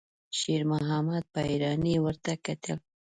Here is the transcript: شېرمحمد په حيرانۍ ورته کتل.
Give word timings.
شېرمحمد 0.37 1.23
په 1.33 1.39
حيرانۍ 1.47 1.95
ورته 2.01 2.31
کتل. 2.45 2.77